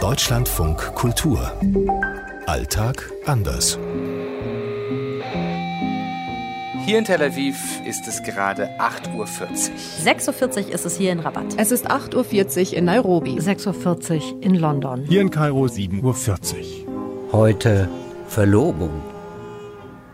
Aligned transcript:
Deutschlandfunk 0.00 0.94
Kultur. 0.94 1.52
Alltag 2.46 3.12
anders. 3.26 3.76
Hier 6.86 6.98
in 6.98 7.04
Tel 7.04 7.20
Aviv 7.20 7.80
ist 7.84 8.06
es 8.06 8.22
gerade 8.22 8.68
8.40 8.78 9.16
Uhr. 9.16 9.26
6.40 9.26 10.66
Uhr 10.68 10.74
ist 10.74 10.86
es 10.86 10.96
hier 10.96 11.10
in 11.10 11.18
Rabat. 11.18 11.46
Es 11.56 11.72
ist 11.72 11.90
8.40 11.90 12.70
Uhr 12.70 12.76
in 12.78 12.84
Nairobi. 12.84 13.40
6.40 13.40 14.34
Uhr 14.34 14.42
in 14.42 14.54
London. 14.54 15.04
Hier 15.04 15.20
in 15.20 15.30
Kairo 15.30 15.64
7.40 15.64 16.86
Uhr. 16.86 17.32
Heute 17.32 17.88
Verlobung. 18.28 19.02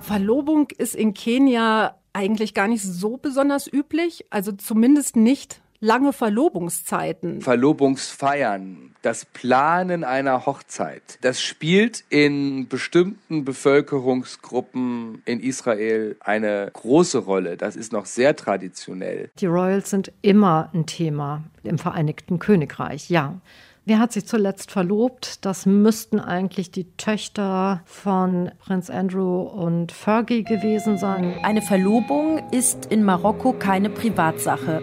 Verlobung 0.00 0.68
ist 0.76 0.96
in 0.96 1.14
Kenia 1.14 1.94
eigentlich 2.12 2.52
gar 2.52 2.66
nicht 2.66 2.82
so 2.82 3.16
besonders 3.16 3.72
üblich, 3.72 4.26
also 4.30 4.50
zumindest 4.50 5.14
nicht 5.14 5.60
lange 5.80 6.12
Verlobungszeiten. 6.12 7.40
Verlobungsfeiern, 7.40 8.94
das 9.02 9.24
Planen 9.24 10.04
einer 10.04 10.46
Hochzeit, 10.46 11.18
das 11.20 11.40
spielt 11.40 12.04
in 12.08 12.68
bestimmten 12.68 13.44
Bevölkerungsgruppen 13.44 15.22
in 15.24 15.40
Israel 15.40 16.16
eine 16.20 16.70
große 16.72 17.18
Rolle. 17.18 17.56
Das 17.56 17.76
ist 17.76 17.92
noch 17.92 18.06
sehr 18.06 18.34
traditionell. 18.36 19.30
Die 19.38 19.46
Royals 19.46 19.90
sind 19.90 20.12
immer 20.22 20.70
ein 20.74 20.86
Thema 20.86 21.44
im 21.62 21.78
Vereinigten 21.78 22.38
Königreich, 22.38 23.10
ja. 23.10 23.40
Wer 23.84 24.00
hat 24.00 24.12
sich 24.12 24.26
zuletzt 24.26 24.70
verlobt? 24.70 25.46
Das 25.46 25.64
müssten 25.64 26.20
eigentlich 26.20 26.70
die 26.70 26.94
Töchter 26.98 27.80
von 27.86 28.50
Prinz 28.58 28.90
Andrew 28.90 29.40
und 29.40 29.92
Fergie 29.92 30.44
gewesen 30.44 30.98
sein. 30.98 31.38
Eine 31.42 31.62
Verlobung 31.62 32.42
ist 32.50 32.84
in 32.92 33.02
Marokko 33.02 33.54
keine 33.54 33.88
Privatsache. 33.88 34.82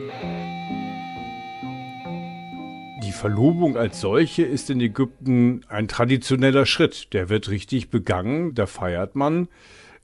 Verlobung 3.15 3.77
als 3.77 4.01
solche 4.01 4.43
ist 4.43 4.69
in 4.69 4.81
Ägypten 4.81 5.61
ein 5.69 5.87
traditioneller 5.87 6.65
Schritt. 6.65 7.13
Der 7.13 7.29
wird 7.29 7.49
richtig 7.49 7.89
begangen, 7.89 8.53
da 8.53 8.65
feiert 8.65 9.15
man. 9.15 9.47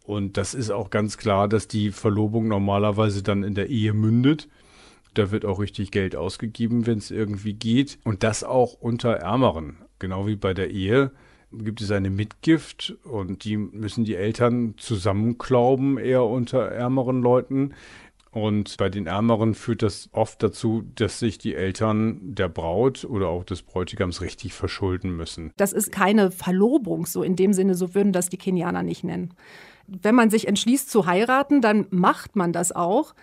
Und 0.05 0.37
das 0.37 0.53
ist 0.53 0.71
auch 0.71 0.89
ganz 0.89 1.17
klar, 1.17 1.47
dass 1.47 1.67
die 1.67 1.91
Verlobung 1.91 2.47
normalerweise 2.47 3.21
dann 3.21 3.43
in 3.43 3.53
der 3.53 3.69
Ehe 3.69 3.93
mündet. 3.93 4.47
Da 5.13 5.29
wird 5.29 5.45
auch 5.45 5.59
richtig 5.59 5.91
Geld 5.91 6.15
ausgegeben, 6.15 6.87
wenn 6.87 6.97
es 6.97 7.11
irgendwie 7.11 7.53
geht. 7.53 7.99
Und 8.03 8.23
das 8.23 8.43
auch 8.43 8.73
unter 8.73 9.11
Ärmeren. 9.11 9.77
Genau 9.99 10.25
wie 10.25 10.37
bei 10.37 10.53
der 10.53 10.71
Ehe 10.71 11.11
gibt 11.51 11.81
es 11.81 11.91
eine 11.91 12.09
Mitgift 12.09 12.95
und 13.03 13.43
die 13.43 13.57
müssen 13.57 14.05
die 14.05 14.15
Eltern 14.15 14.75
zusammenklauben, 14.77 15.97
eher 15.97 16.23
unter 16.23 16.61
ärmeren 16.61 17.21
Leuten. 17.21 17.73
Und 18.31 18.77
bei 18.77 18.89
den 18.89 19.07
Ärmeren 19.07 19.53
führt 19.55 19.81
das 19.81 20.09
oft 20.13 20.41
dazu, 20.41 20.83
dass 20.95 21.19
sich 21.19 21.37
die 21.37 21.53
Eltern 21.53 22.33
der 22.33 22.47
Braut 22.47 23.03
oder 23.03 23.27
auch 23.27 23.43
des 23.43 23.61
Bräutigams 23.61 24.21
richtig 24.21 24.53
verschulden 24.53 25.15
müssen. 25.15 25.51
Das 25.57 25.73
ist 25.73 25.91
keine 25.91 26.31
Verlobung, 26.31 27.05
so 27.05 27.23
in 27.23 27.35
dem 27.35 27.51
Sinne, 27.51 27.75
so 27.75 27.93
würden 27.93 28.13
das 28.13 28.29
die 28.29 28.37
Kenianer 28.37 28.83
nicht 28.83 29.03
nennen. 29.03 29.33
Wenn 29.87 30.15
man 30.15 30.29
sich 30.29 30.47
entschließt 30.47 30.89
zu 30.89 31.05
heiraten, 31.05 31.59
dann 31.59 31.87
macht 31.89 32.37
man 32.37 32.53
das 32.53 32.71
auch. 32.71 33.13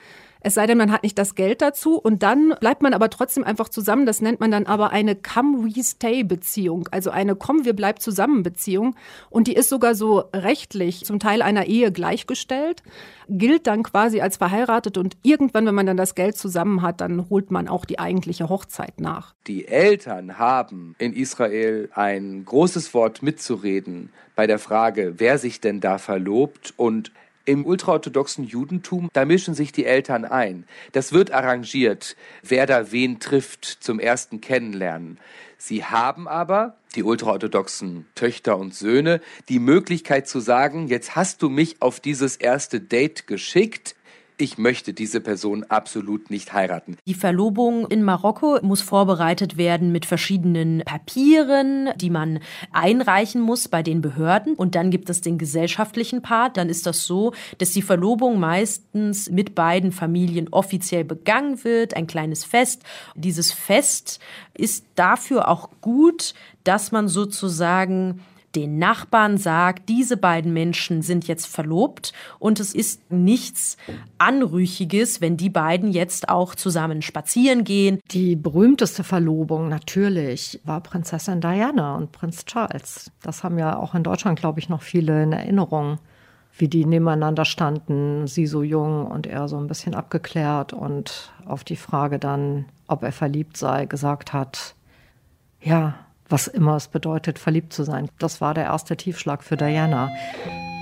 Es 0.41 0.55
sei 0.55 0.67
denn, 0.67 0.78
man 0.78 0.92
hat 0.92 1.03
nicht 1.03 1.19
das 1.19 1.34
Geld 1.34 1.62
dazu 1.62 1.98
und 1.98 2.22
dann 2.22 2.55
bleibt 2.61 2.83
man 2.83 2.94
aber 2.94 3.11
trotzdem 3.11 3.44
einfach 3.44 3.69
zusammen. 3.69 4.06
Das 4.06 4.20
nennt 4.20 4.41
man 4.41 4.50
dann 4.50 4.67
aber 4.67 4.91
eine 4.91 5.17
Come-We-Stay-Beziehung, 5.17 6.89
also 6.91 7.11
eine 7.11 7.34
Komm-Wir-Bleib-Zusammen-Beziehung. 7.34 8.94
Und 9.31 9.48
die 9.48 9.55
ist 9.55 9.69
sogar 9.69 9.94
so 9.94 10.25
rechtlich 10.34 11.05
zum 11.05 11.19
Teil 11.19 11.42
einer 11.42 11.66
Ehe 11.66 11.91
gleichgestellt, 11.91 12.83
gilt 13.28 13.66
dann 13.66 13.83
quasi 13.83 14.20
als 14.20 14.36
verheiratet 14.36 14.97
und 14.97 15.16
irgendwann, 15.22 15.66
wenn 15.66 15.75
man 15.75 15.86
dann 15.86 15.97
das 15.97 16.14
Geld 16.14 16.36
zusammen 16.36 16.83
hat, 16.83 17.00
dann 17.00 17.28
holt 17.28 17.50
man 17.50 17.69
auch 17.69 17.84
die 17.84 17.98
eigentliche 17.98 18.48
Hochzeit 18.48 19.00
nach. 19.00 19.34
Die 19.47 19.66
Eltern 19.66 20.39
haben 20.39 20.94
in 20.98 21.12
Israel 21.12 21.91
ein 21.94 22.44
großes 22.44 22.94
Wort 22.94 23.22
mitzureden 23.22 24.11
bei 24.36 24.47
der 24.47 24.59
Frage, 24.59 25.14
wer 25.19 25.39
sich 25.39 25.61
denn 25.61 25.81
da 25.81 25.98
verlobt 25.98 26.72
und 26.77 27.11
im 27.48 27.64
ultraorthodoxen 27.64 28.44
Judentum, 28.44 29.09
da 29.14 29.25
mischen 29.25 29.54
sich 29.54 29.72
die 29.72 29.86
Eltern 29.86 30.26
ein. 30.26 30.64
Das 30.92 31.12
wird 31.14 31.31
arrangiert, 31.31 32.14
wer 32.42 32.66
da 32.66 32.92
wen 32.92 33.20
trifft 33.20 33.64
zum 33.64 33.98
ersten 33.98 34.42
Kennenlernen. 34.42 35.19
Sie 35.56 35.82
haben 35.82 36.28
aber, 36.28 36.76
die 36.94 37.03
ultraorthodoxen 37.03 38.06
Töchter 38.14 38.58
und 38.58 38.75
Söhne, 38.75 39.22
die 39.48 39.60
Möglichkeit 39.60 40.28
zu 40.28 40.41
sagen, 40.41 40.88
jetzt 40.88 41.16
hast 41.16 41.41
du 41.41 41.48
mich 41.48 41.81
auf 41.81 42.00
dieses 42.00 42.37
erste 42.37 42.81
Date 42.81 43.26
geschickt, 43.26 43.97
ich 44.38 44.56
möchte 44.56 44.94
diese 44.94 45.21
Person 45.21 45.65
absolut 45.65 46.31
nicht 46.31 46.53
heiraten. 46.53 46.97
Die 47.06 47.15
Verlobung 47.15 47.87
in 47.88 48.04
Marokko 48.04 48.59
muss 48.62 48.81
vorbereitet 48.81 49.56
werden 49.56 49.91
mit 49.91 50.06
verschiedenen 50.06 50.82
Papieren, 50.84 51.91
die 51.97 52.09
man 52.09 52.38
einreichen 52.72 53.41
muss 53.41 53.69
bei 53.69 53.82
den 53.82 54.00
Behörden. 54.00 54.54
Und 54.54 54.76
dann 54.76 54.91
gibt 54.91 55.10
es 55.10 55.21
den 55.21 55.38
gesellschaftlichen 55.38 56.22
Part. 56.22 56.56
Dann 56.56 56.69
ist 56.69 56.87
das 56.87 57.04
so, 57.04 57.32
dass 57.59 57.72
die 57.72 57.82
Verlobung 57.82 58.38
meistens 58.38 59.28
mit 59.28 59.56
beiden 59.56 59.91
Familien 59.91 60.49
offiziell 60.53 61.05
begangen 61.05 61.65
wird, 61.65 61.94
ein 61.94 62.06
kleines 62.06 62.44
Fest. 62.44 62.84
Dieses 63.16 63.53
Fest 63.53 64.20
ist 64.55 64.84
dafür 64.94 65.49
auch 65.49 65.69
gut, 65.81 66.34
dass 66.62 66.93
man 66.93 67.09
sozusagen 67.09 68.20
den 68.58 68.78
Nachbarn 68.78 69.38
sagt, 69.38 69.88
diese 69.88 70.16
beiden 70.16 70.52
Menschen 70.52 71.02
sind 71.02 71.28
jetzt 71.28 71.46
verlobt 71.46 72.12
und 72.38 72.58
es 72.58 72.74
ist 72.74 73.10
nichts 73.12 73.76
Anrüchiges, 74.19 75.20
wenn 75.20 75.36
die 75.36 75.50
beiden 75.50 75.92
jetzt 75.92 76.28
auch 76.28 76.54
zusammen 76.54 77.02
spazieren 77.02 77.62
gehen. 77.62 78.00
Die 78.10 78.34
berühmteste 78.34 79.04
Verlobung 79.04 79.69
natürlich 79.69 80.60
war 80.64 80.80
Prinzessin 80.80 81.41
Diana 81.41 81.96
und 81.96 82.10
Prinz 82.10 82.44
Charles. 82.44 83.12
Das 83.22 83.44
haben 83.44 83.58
ja 83.58 83.76
auch 83.76 83.94
in 83.94 84.02
Deutschland, 84.02 84.41
glaube 84.41 84.58
ich, 84.58 84.69
noch 84.69 84.82
viele 84.82 85.22
in 85.22 85.32
Erinnerung 85.32 85.98
wie 86.56 86.66
die 86.66 86.84
nebeneinander 86.84 87.44
standen, 87.44 88.26
sie 88.26 88.48
so 88.48 88.64
jung 88.64 89.06
und 89.06 89.28
er 89.28 89.46
so 89.46 89.56
ein 89.58 89.69
bisschen 89.69 89.94
abgeklärt 89.94 90.72
und 90.72 91.30
auf 91.46 91.62
die 91.62 91.76
Frage 91.76 92.19
dann, 92.19 92.64
ob 92.88 93.04
er 93.04 93.12
verliebt 93.12 93.56
sei, 93.56 93.86
gesagt 93.86 94.32
hat, 94.32 94.75
ja, 95.60 95.94
was 96.28 96.47
immer 96.47 96.77
es 96.77 96.89
bedeutet, 96.89 97.39
verliebt 97.39 97.72
zu 97.72 97.84
sein. 97.84 98.09
Das 98.19 98.41
war 98.41 98.55
der 98.55 98.65
erste 98.65 98.97
Tiefschlag 98.97 99.43
für 99.43 99.56
Diana 99.56 100.11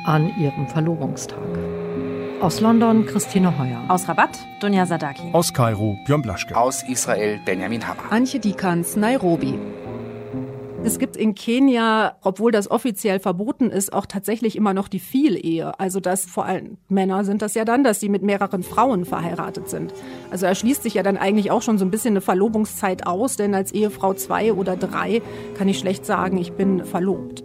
an 0.05 0.33
ihrem 0.39 0.69
Verlobungstag. 0.69 1.39
Aus 2.41 2.61
London 2.61 3.07
Christine 3.07 3.59
Heuer. 3.59 3.83
Aus 3.89 4.09
Rabat 4.09 4.39
Dunja 4.61 4.85
Sadaki. 4.85 5.31
Aus 5.33 5.55
Kairo 5.55 5.99
Björn 6.05 6.23
Blaschke. 6.23 6.56
Aus 6.56 6.83
Israel 6.83 7.41
Benjamin 7.45 7.87
Hammer. 7.87 8.12
Antje 8.12 8.39
Dikans, 8.39 8.95
Nairobi. 8.97 9.59
Es 10.87 11.01
gibt 11.01 11.17
in 11.17 11.35
Kenia, 11.35 12.15
obwohl 12.23 12.53
das 12.53 12.71
offiziell 12.71 13.19
verboten 13.19 13.71
ist, 13.71 13.93
auch 13.93 14.07
tatsächlich 14.07 14.55
immer 14.55 14.73
noch 14.73 14.87
die 14.87 15.01
Vielehe. 15.01 15.81
Also 15.81 15.99
dass 15.99 16.25
vor 16.25 16.45
allem 16.45 16.77
Männer 16.89 17.25
sind 17.25 17.43
das 17.43 17.55
ja 17.55 17.65
dann, 17.65 17.83
dass 17.83 17.99
sie 17.99 18.09
mit 18.09 18.23
mehreren 18.23 18.63
Frauen 18.63 19.05
verheiratet 19.05 19.69
sind. 19.69 19.93
Also 20.31 20.47
erschließt 20.47 20.85
sich 20.85 20.95
ja 20.95 21.03
dann 21.03 21.17
eigentlich 21.17 21.51
auch 21.51 21.63
schon 21.63 21.77
so 21.77 21.85
ein 21.85 21.91
bisschen 21.91 22.13
eine 22.13 22.21
Verlobungszeit 22.21 23.05
aus, 23.05 23.37
denn 23.37 23.53
als 23.53 23.73
Ehefrau 23.73 24.15
zwei 24.15 24.53
oder 24.53 24.77
drei 24.77 25.23
kann 25.59 25.69
ich 25.69 25.81
schlecht 25.81 26.07
sagen, 26.07 26.39
ich 26.39 26.53
bin 26.53 26.85
verlobt. 26.85 27.43